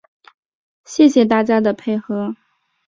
[0.83, 2.35] 谢谢大家的配合